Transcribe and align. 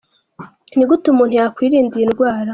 Ni 0.75 0.83
gute 0.89 1.05
umuntu 1.09 1.33
yakwirinda 1.39 1.93
iyi 1.95 2.07
ndwara?. 2.11 2.49